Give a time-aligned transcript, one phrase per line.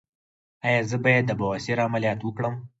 [0.67, 2.55] ایا زه باید د بواسیر عملیات وکړم؟